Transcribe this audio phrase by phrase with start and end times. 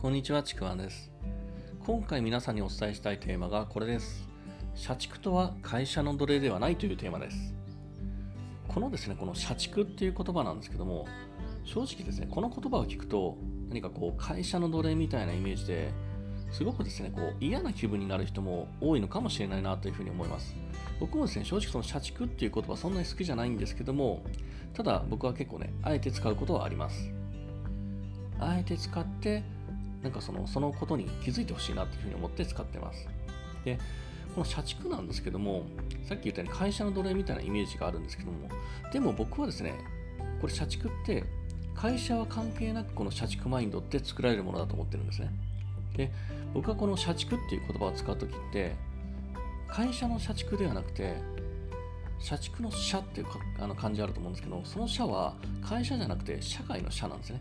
[0.00, 1.10] こんにちは、ちくわんです。
[1.84, 4.28] 今回皆さんにお伝えしたいテーマがこれです。
[4.76, 7.52] 社畜とは会社の奴隷ではないというテーマです。
[8.68, 11.08] このですね、この社畜っていう言葉なんですけども、
[11.64, 13.38] 正直ですね、この言葉を聞くと、
[13.70, 15.92] 何かこう、会社の奴隷みたいなイメージで、
[16.52, 20.54] すごくですね、こう、嫌な気分になる人も多いのかもしれないなというふうに思います。
[21.00, 24.22] 僕もですね、正直その社畜っていう言葉そんなに好きじゃないんですけども、
[24.74, 27.10] ただ僕は結構ね、あえて使うことはあります。
[28.38, 29.42] あえて使って、
[30.02, 33.08] なんかそのそのことに気づいてほしいなというふうに思って使ってます。
[33.64, 33.78] で、
[34.34, 35.64] この社畜なんですけども、
[36.08, 38.48] さっき言ったように会社の奴隷みたいなイメージがあるんですけども、
[38.92, 39.74] でも僕はですね、
[40.40, 41.24] これ社畜って
[41.74, 45.30] 会社は関係なくこの社畜マインドって作られるものだと思ってるんですね。
[45.96, 46.12] で、
[46.54, 48.76] 僕はこの社畜っていう言葉を使うときって、
[49.66, 51.16] 会社の社畜ではなくて、
[52.20, 57.40] 社畜の社っていうかあの漢字あると思うんですけど、その社は会社じゃなくて社会の社なんですね。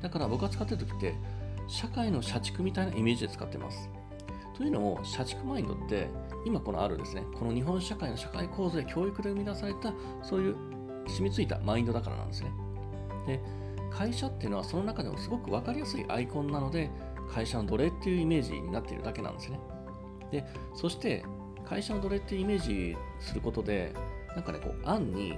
[0.00, 1.14] だから僕が使ってるときって、
[1.66, 3.90] 社会の社畜みたいなイメージで使ってます。
[4.54, 6.08] というのも、社畜マインドって、
[6.44, 9.92] 今このあるですね、この日本社会の社会構造や教育で生み出された、
[10.22, 10.56] そういう
[11.08, 12.52] 染みついたマインドだからなんですね。
[13.26, 13.40] で、
[13.90, 16.90] 会社っていうのはその中でもすごく分かりやすいアイコンなので、
[17.32, 19.58] 会社の奴隷っていうイメージになっているだけなんですね。
[20.30, 21.24] で、そして、
[21.64, 23.92] 会社の奴隷っていうイメージすることで、
[24.34, 25.34] なんかね、こう、暗に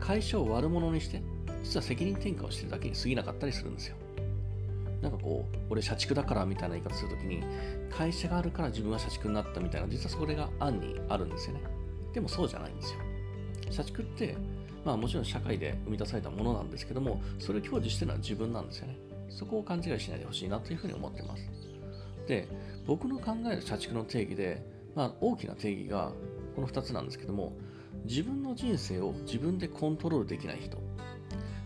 [0.00, 1.22] 会社を悪者にして、
[1.62, 3.96] 実は責任転嫁をしてるだけに過ぎなかったりするんですよ。
[5.02, 7.42] なんかこう、俺社畜だからみたいな言い方するときに、
[7.90, 11.62] 会社があるから自分は社畜になったみたいな、実はそれが案にあるんですよね。
[12.12, 13.00] でもそうじゃないんですよ。
[13.70, 14.36] 社畜って、
[14.84, 18.96] まあもちろん社会で生み出されたものなんですけども、それを享受してるのは自分なんですよね。
[19.28, 21.48] そこを勘違いしないでほしいなというふうに思ってます。
[22.26, 22.48] で、
[22.86, 24.62] 僕の考える社畜の定義で、
[24.94, 26.12] まあ大きな定義が
[26.56, 27.52] この2つなんですけども、
[28.04, 30.78] 自分の人生を自分でコントロールできない人、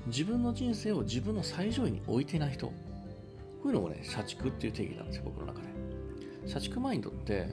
[0.07, 2.73] 自分の人生を自分の最上位に置いてない人、
[3.63, 5.69] こういうのもね、社畜っていう定義なんですよ、僕の中で。
[6.47, 7.49] 社畜マインドって、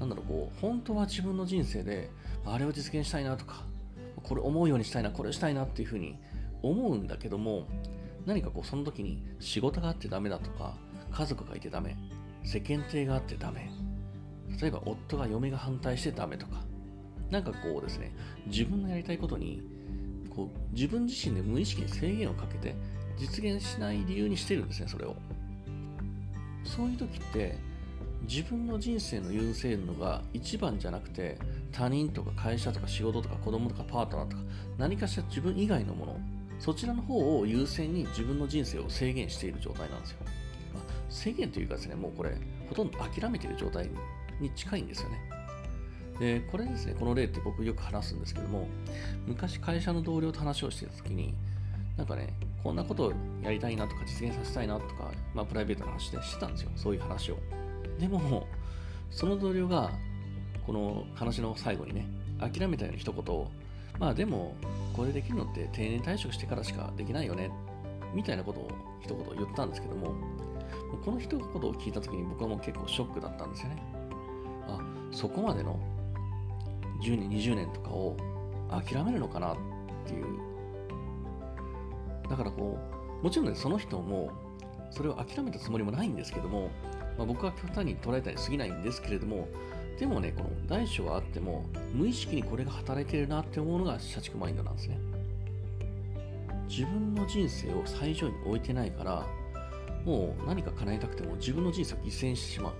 [0.00, 2.10] なんだろう、こう、本当は自分の人生で、
[2.44, 3.64] あれを実現したいなとか、
[4.24, 6.16] これ思うようにしたいな、これしたいなっていうふうに
[6.62, 7.66] 思うんだけども、
[8.26, 10.76] 何かこう、その時に仕事があってダメだとか、
[11.12, 11.96] 家族がいてダメ、
[12.42, 13.70] 世間体があってダメ、
[14.60, 16.64] 例えば夫が嫁が反対してダメとか、
[17.30, 18.12] なんかこうですね、
[18.46, 19.62] 自分のやりたいことに、
[20.30, 22.74] こう、自分自身で無意識に制限をかけて、
[23.18, 25.16] 実現しない理由にしてるんですね、それを。
[26.64, 27.56] そういう時って、
[28.22, 31.38] 自分の人生の優先度が一番じゃなくて、
[31.72, 34.42] 他人とか会社とか仕事とか子供とかパートナーとか、
[34.76, 36.20] 何かしら自分以外のもの、
[36.58, 40.18] そちらの方を優先に自分の人生を制限している状態なんですよ。
[40.74, 42.36] まあ制限というかですね、もうこれ、
[42.68, 43.88] ほとんど諦めている状態
[44.40, 45.18] に近いんですよね。
[46.20, 48.68] で、これですね、この例って僕よく話すんですけども、
[49.26, 51.34] 昔会社の同僚と話をしてた時に、
[51.96, 57.38] なんかね、こんなことをやりたいなとか実現させたいなとか、まあプライベートの話でしてたんですよ、そういう話を。
[57.98, 58.46] でも、
[59.10, 59.90] その同僚が、
[60.66, 62.06] この話の最後にね、
[62.40, 63.46] 諦めたように一言、
[63.98, 64.54] まあでも、
[64.94, 67.50] これできるのって定年退職してからしかできないよね、
[68.14, 68.68] みたいなことを
[69.02, 70.14] 一言言ったんですけども、
[71.04, 73.82] この一言を聞いた時に僕はもう結構ショックだったんですよね。
[74.68, 74.78] あ、
[75.12, 75.78] そこまでの
[77.02, 78.16] 10年、20年とかを
[78.70, 79.56] 諦めるのかなっ
[80.04, 80.47] ていう。
[82.28, 82.78] だからこ
[83.20, 84.30] う、もちろんね、その人も、
[84.90, 86.70] それを諦めたつもりもないんですけども、
[87.16, 89.48] まあ、僕は極端に捉えたに過ぎないんですけれども、
[89.98, 94.98] でもね、この大小はあっても、無意識にこれが働いてるなって思うのが社畜マインドなんですね。
[96.68, 99.26] 自分の人生を最上位に置いてないから、
[100.04, 102.72] もう何か叶えたくても自分の人生を犠牲してしまう。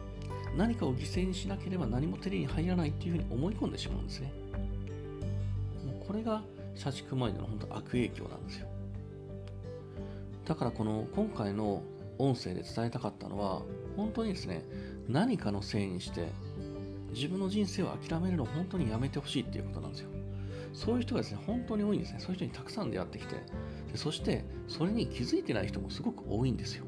[0.57, 4.33] 何かを犠牲にしなければ何も手に入らないっていうふうに思い込んでしまうんですね。
[6.07, 6.43] これが
[6.75, 8.69] 社畜マインドの本当悪影響なんですよ。
[10.49, 11.83] だからこの今回の
[12.17, 13.63] 音声で伝えたかったのは、
[13.97, 14.65] 本当にですね、
[15.07, 16.29] 何かのせいにして
[17.15, 20.09] 自分の人生を諦めるのを本当にやめてほしいっていうことなんですよ。
[20.73, 22.21] そういう人がですね、本当に多いんですね。
[22.21, 23.35] そういう人にたくさん出会ってきて、
[23.93, 26.87] でそしてそれに気づいてない人もすごく多いんですよ。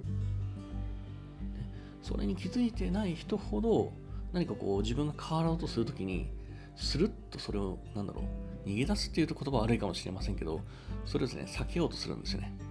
[2.03, 3.93] それに気づいてない人ほど
[4.33, 6.31] 何かこう自分が変わろうとするときに
[6.77, 8.23] スルッとそれをなんだろ
[8.65, 10.63] う逃げ出すっていうと言葉悪いかもしれませんけど
[11.05, 12.70] それをですね避けようとするんですよね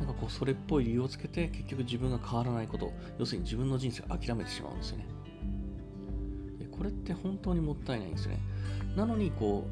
[0.00, 5.06] なんかこうそれっぽい理由をつけて結局自分が変わらないこと要するに自分の人生を諦めてしまうんですよね。
[6.58, 8.38] でこれって本当にもったいないんですよね。
[8.96, 9.68] なのにこ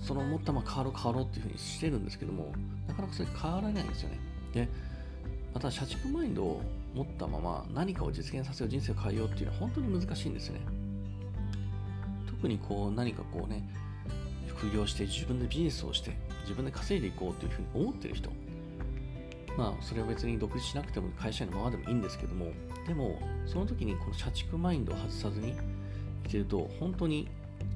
[0.00, 2.52] うその思ったまま変わろう変わろうっていうふうにしてるんですけども
[2.86, 4.20] なかなかそれ変わらないんですよね。
[4.54, 4.68] で
[5.52, 6.62] また社畜マインドを
[6.94, 10.60] 持ったまま何かを実現させよう人生を変えようっていうのは本当に難しいんですよね。
[12.28, 13.68] 特にこう何かこうね
[14.46, 18.30] 副業して自分でビジネスをして自分で稼いでいこうというふうに思ってる人
[19.56, 22.52] まあそれは別に独立しなくても会社員のままでもいいんですけども
[22.86, 25.54] でもその時にこの社畜マインドを外さずに
[26.24, 27.28] 生きると本当に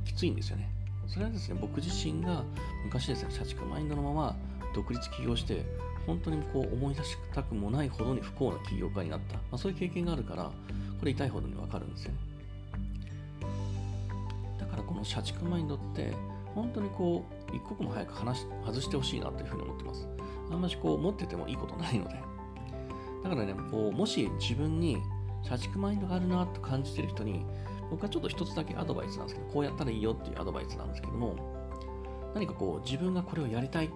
[0.04, 0.70] きついんですよね。
[1.06, 2.44] それはですね僕自身が
[2.84, 4.36] 昔ですね社畜マインドのまま
[4.74, 5.64] 独立起業して
[6.06, 10.52] 本当にこう思い出したくもないほどに不幸な起業家になった、まあ、そういう経験があるからこ
[11.04, 12.18] れ痛いほどにわかるんですよね。
[14.58, 16.12] だからこの社畜マインドって
[16.54, 20.08] 本当にこう一刻も早く話外してほしいなというふうに思ってます。
[20.50, 22.14] あんましこう持っててもいいことないので。
[23.22, 24.98] だからねこうもし自分に
[25.42, 27.44] 社畜マインドがあるなと感じてる人に
[27.90, 31.36] 僕はちょっと一つだけアドバイスなんですけどこうやったらいいよっていうアドバイスなんですけども
[32.34, 33.90] 何かこう自分がこれをやりたい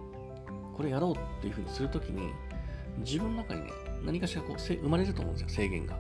[0.77, 2.33] これやろうっていうふうにするときに
[2.99, 3.71] 自分の中にね
[4.05, 5.97] 何かしらこう生まれると思うんですよ制限が。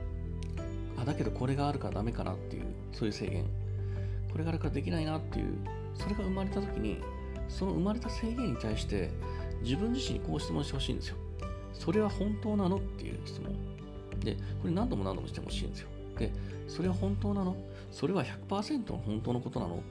[1.00, 3.44] あだけどこれがあるからダメかなっていうそういう制限。
[4.30, 5.58] これがあるからできないなっていう
[5.94, 7.00] それが生まれた時に
[7.48, 9.10] その生まれた制限に対して
[9.62, 11.16] 自分自身にこう質問してほしいんですよ。
[11.72, 13.52] それは本当なのっていう質問。
[14.20, 15.88] でこれ何度も何度もしてほしいんですよ。
[16.18, 16.32] で
[16.68, 17.56] それは本当なの？
[17.90, 19.82] それは100%の本当のことなの？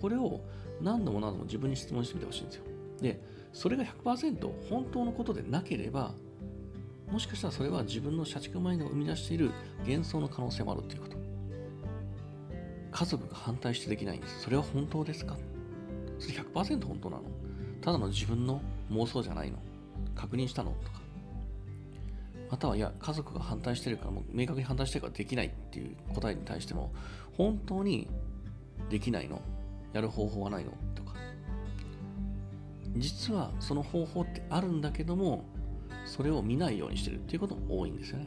[0.00, 0.40] これを
[0.80, 2.64] 何度も何度も自分に質問してみてほしいんですよ。
[3.00, 3.20] で
[3.52, 6.14] それが100%本当のことでなければ
[7.10, 9.50] もしかしたらそれは自分の社畜マインドを生み出している
[9.86, 11.16] 幻想の可能性もあるということ。
[12.90, 14.40] 家族が反対してできないんです。
[14.42, 15.36] それは本当ですか？
[16.22, 17.22] それ100%本当なの？
[17.80, 18.60] ただの自分の
[18.92, 19.58] 妄想じゃないの？
[20.14, 20.70] 確認したの？
[20.84, 21.00] とか。
[22.48, 26.92] またはいや家族が反対してるからもう明確に反対してるからできないっていう答えに対しても
[27.36, 28.06] 本当に
[28.88, 29.40] できないの？
[29.92, 30.70] やる方法はないの？
[30.94, 31.14] とか。
[32.96, 35.44] 実はその方法ってあるんだけども
[36.04, 38.26] それを見ないようにしてるっていうことも多いんですよね。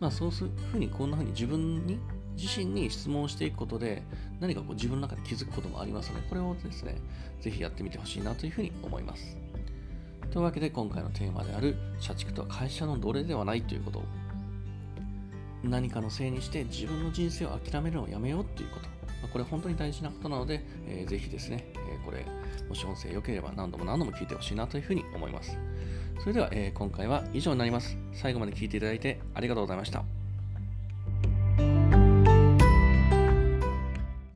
[0.00, 0.34] まあそういう
[0.72, 1.98] ふうにこんなふうに自分に
[2.36, 4.02] 自身に質問していくことで
[4.40, 6.96] 何かこう自分の中で気づくこともありますのでこれをですね
[7.40, 9.36] ぜひやってみてほしいなというふうに思います
[10.30, 14.02] というわけで今回のテーマである社畜とは会社の奴隷ではないということ
[15.64, 18.96] 何かのせいにして自分の人生を諦めるのをやめようということ
[19.32, 22.24] これ本当に大事なことなので、えー、ぜひですね、えー、これ、
[22.68, 25.58] もし音声良ければ何度も何度も聞いてほしいなというふうに思います。
[26.20, 27.96] それでは、えー、今回は以上になります。
[28.12, 30.25] 最後まで聞いていただいてありがとうございました。